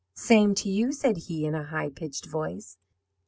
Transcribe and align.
"'Same 0.15 0.55
to 0.55 0.67
you!' 0.67 0.91
said 0.91 1.15
he, 1.15 1.45
in 1.45 1.53
a 1.53 1.65
high 1.65 1.91
pitched 1.91 2.25
voice. 2.25 2.75